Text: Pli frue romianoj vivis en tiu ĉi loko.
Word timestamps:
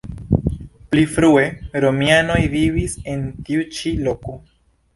Pli 0.93 1.03
frue 1.17 1.43
romianoj 1.85 2.39
vivis 2.55 2.99
en 3.15 3.23
tiu 3.51 3.69
ĉi 3.79 3.95
loko. 4.09 4.41